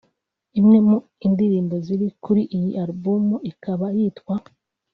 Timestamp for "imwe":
0.59-0.77